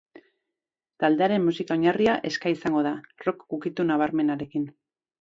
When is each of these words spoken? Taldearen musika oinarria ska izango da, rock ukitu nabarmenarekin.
Taldearen 1.03 1.45
musika 1.51 1.77
oinarria 1.77 2.17
ska 2.39 2.57
izango 2.57 2.85
da, 2.91 2.97
rock 3.29 3.49
ukitu 3.61 3.89
nabarmenarekin. 3.95 4.71